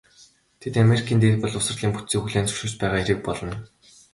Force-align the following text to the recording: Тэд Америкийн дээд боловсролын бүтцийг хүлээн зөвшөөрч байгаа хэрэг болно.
Тэд 0.61 0.73
Америкийн 0.83 1.19
дээд 1.21 1.37
боловсролын 1.41 1.93
бүтцийг 1.93 2.21
хүлээн 2.21 2.47
зөвшөөрч 2.47 2.75
байгаа 2.79 2.99
хэрэг 3.03 3.19
болно. 3.27 3.55